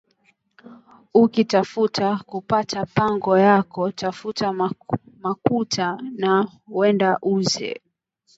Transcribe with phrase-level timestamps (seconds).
[1.21, 4.45] Uki tafuta ku pata pango yako tafuta
[5.23, 5.87] makuta
[6.21, 6.31] na
[6.75, 7.69] wende uze